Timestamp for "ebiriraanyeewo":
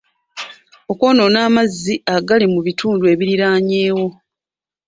3.13-4.07